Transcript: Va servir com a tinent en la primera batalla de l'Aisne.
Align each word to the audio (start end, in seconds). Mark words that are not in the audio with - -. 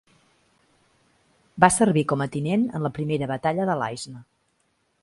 Va 1.65 1.69
servir 1.75 2.05
com 2.13 2.27
a 2.27 2.27
tinent 2.37 2.67
en 2.79 2.87
la 2.89 2.93
primera 2.99 3.31
batalla 3.35 3.71
de 3.73 3.79
l'Aisne. 3.83 4.29